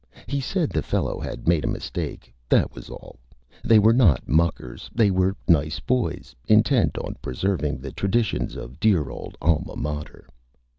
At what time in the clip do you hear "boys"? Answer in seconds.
5.79-6.33